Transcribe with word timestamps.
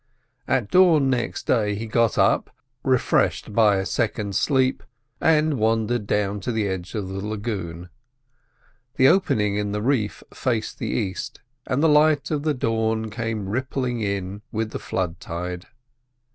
At 0.47 0.71
dawn 0.71 1.11
next 1.11 1.45
day 1.45 1.75
he 1.75 1.85
got 1.85 2.17
up, 2.17 2.49
refreshed 2.83 3.53
by 3.53 3.75
a 3.75 3.85
second 3.85 4.35
sleep, 4.35 4.81
and 5.21 5.59
wandered 5.59 6.07
down 6.07 6.39
to 6.39 6.51
the 6.51 6.67
edge 6.67 6.95
of 6.95 7.07
the 7.09 7.23
lagoon. 7.23 7.87
The 8.95 9.07
opening 9.09 9.57
in 9.57 9.73
the 9.73 9.81
reef 9.83 10.23
faced 10.33 10.79
the 10.79 10.89
east, 10.89 11.41
and 11.67 11.83
the 11.83 11.87
light 11.87 12.31
of 12.31 12.41
the 12.41 12.55
dawn 12.55 13.11
came 13.11 13.47
rippling 13.47 14.01
in 14.01 14.41
with 14.51 14.71
the 14.71 14.79
flooding 14.79 15.17
tide. 15.19 15.67